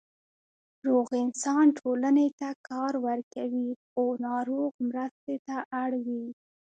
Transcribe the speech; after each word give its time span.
روغ 0.87 1.07
انسان 1.23 1.65
ټولنې 1.79 2.27
ته 2.39 2.49
کار 2.69 2.93
ورکوي، 3.07 3.69
خو 3.85 4.03
ناروغ 4.27 4.71
مرستې 4.87 5.35
ته 5.47 5.55
اړ 5.81 5.91
وي. 6.05 6.25